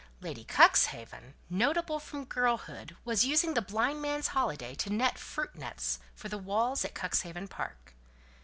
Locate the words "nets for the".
5.53-6.39